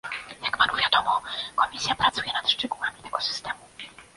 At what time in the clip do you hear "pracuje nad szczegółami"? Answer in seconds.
1.95-2.97